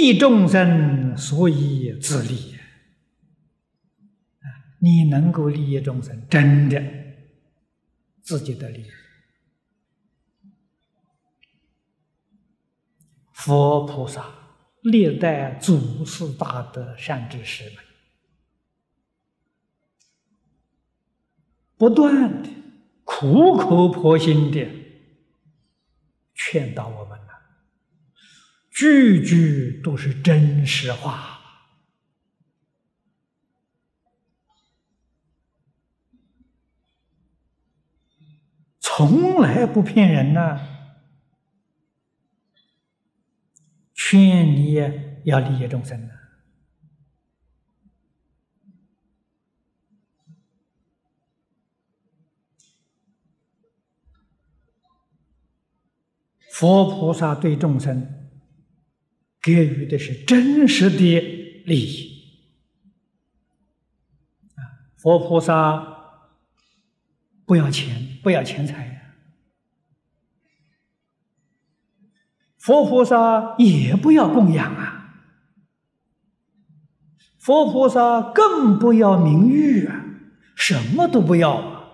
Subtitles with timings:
[0.00, 2.54] 利众生，所以自利。
[4.40, 6.82] 啊，你能够利益众生，真的
[8.22, 8.86] 自己的利益。
[13.32, 14.24] 佛菩萨、
[14.80, 17.74] 历代祖师大德、善知识们，
[21.76, 22.48] 不断的、
[23.04, 24.66] 苦口婆心的
[26.34, 27.18] 劝导我们，
[28.80, 31.38] 句句都是真实话，
[38.80, 40.66] 从来不骗人呐。
[43.92, 44.76] 劝你
[45.26, 46.14] 要利益众生呢。
[56.50, 58.19] 佛菩萨对众生
[59.42, 61.20] 给予的是真实的
[61.64, 62.24] 利益
[64.54, 64.60] 啊！
[64.96, 65.86] 佛菩萨
[67.46, 69.00] 不要钱，不要钱财呀。
[72.58, 75.14] 佛菩萨也不要供养啊，
[77.38, 80.04] 佛菩萨更不要名誉啊，
[80.54, 81.90] 什么都不要啊，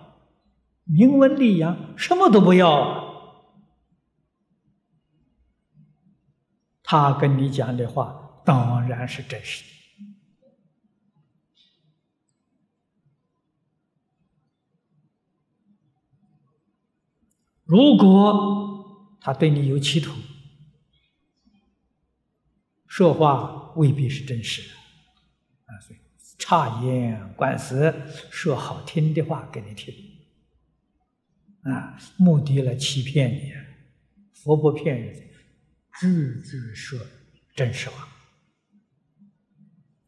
[0.82, 2.95] 名闻利养什么都不要。
[6.88, 9.70] 他跟你讲的话当然是真实的。
[17.64, 20.12] 如果他对你有企图，
[22.86, 24.74] 说话未必是真实的，
[25.64, 25.98] 啊，所以
[26.38, 27.92] 察言观色，
[28.30, 29.92] 说好听的话给你听，
[31.62, 33.52] 啊，目的来欺骗你，
[34.32, 35.28] 佛不骗人，
[36.00, 36.98] 句句说
[37.54, 38.02] 真实话，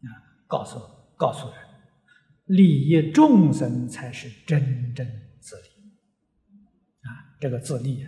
[0.00, 0.08] 啊，
[0.46, 0.78] 告诉
[1.16, 1.58] 告诉人，
[2.44, 5.06] 利益众生才是真正
[5.40, 5.68] 自利，
[7.02, 8.06] 啊，这个自利，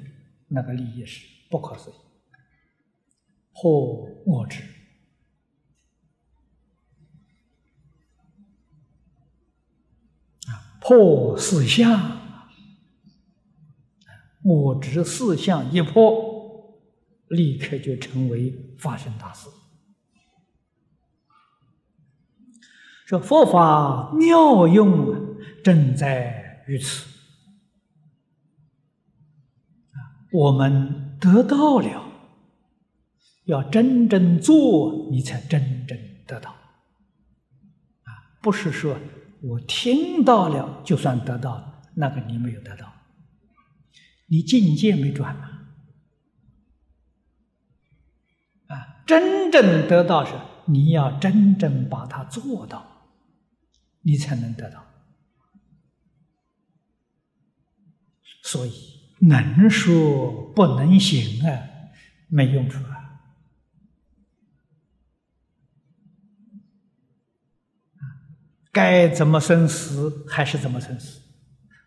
[0.49, 1.95] 那个利益是不可思议。
[3.53, 4.63] 破我执。
[10.47, 12.19] 啊，破四相。
[14.43, 16.30] 我执四相一破，
[17.31, 19.49] 立刻就成为发生大事。
[23.07, 27.09] 说佛法妙用正在于此
[30.33, 32.07] 我们得到了。
[33.47, 36.51] 要真正做，你才真正得到。
[36.51, 38.97] 啊，不是说
[39.43, 42.93] 我听到了就算得到，那个你没有得到，
[44.29, 45.60] 你境界没转嘛。
[49.11, 50.33] 真正得到是
[50.67, 53.09] 你要真正把它做到，
[54.03, 54.87] 你才能得到。
[58.45, 58.73] 所以
[59.19, 61.59] 能说不能行啊，
[62.29, 62.99] 没用处啊。
[68.71, 71.21] 该怎么生死还是怎么生死，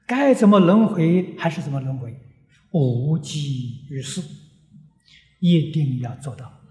[0.05, 2.19] 该怎么轮回还是怎么轮回，
[2.71, 4.21] 无济于事，
[5.39, 6.62] 一定要做到，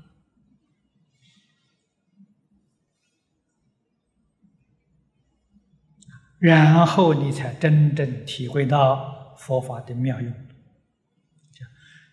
[6.42, 10.34] 然后你才真正体会到佛法的妙用。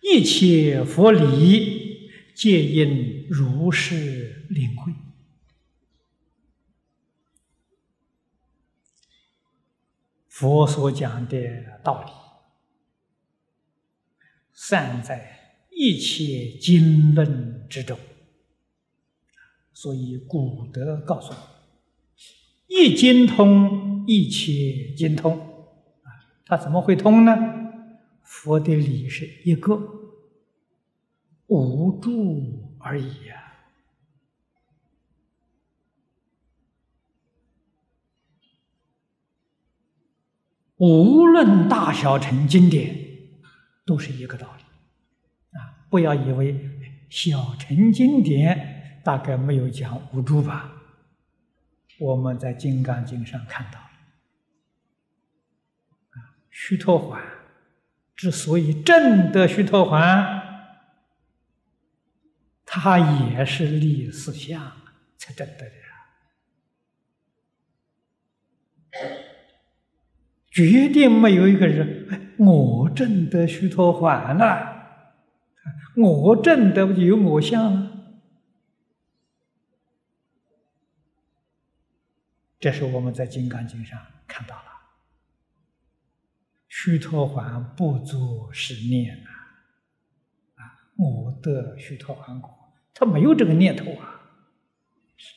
[0.00, 4.92] 一切佛理皆因如是领会。
[10.28, 12.12] 佛所讲的道理，
[14.52, 17.98] 散在一切经论之中。
[19.72, 21.36] 所以古德告诉我：
[22.68, 25.38] 一经通，一切精通。
[26.02, 26.10] 啊，
[26.44, 27.32] 它怎么会通呢？
[28.24, 29.80] 佛的理是一个，
[31.46, 33.36] 无助而已呀。
[40.78, 42.96] 无论大小成经典，
[43.84, 45.86] 都是一个道理，啊！
[45.88, 46.68] 不要以为
[47.08, 50.72] 小乘经典大概没有讲无助吧？
[52.00, 53.78] 我们在《金刚经》上看到，
[56.62, 57.18] 虚脱环
[58.14, 60.42] 之所以证得虚脱环，
[62.66, 64.70] 他也是立四相
[65.16, 65.72] 才证得的呀。
[70.50, 75.16] 绝对没有一个人，哎，我证得虚脱环了，
[75.96, 77.90] 我证得不就有我相吗？
[82.58, 84.64] 这是我们在《金刚经》上看到了。
[86.82, 89.30] 须陀洹不作是念呐，
[90.54, 90.64] 啊，
[90.96, 92.50] 我得须陀洹果，
[92.94, 94.18] 他没有这个念头啊，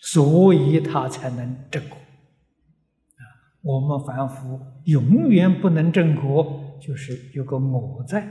[0.01, 1.97] 所以他才能证果。
[1.97, 3.21] 啊，
[3.61, 8.21] 我们凡夫永远不能证果，就是有个我在，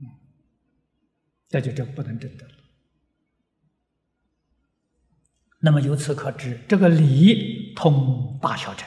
[0.00, 0.06] 嗯，
[1.48, 2.52] 这就这不能证得了。
[5.60, 8.86] 那么由此可知，这个理通大小乘，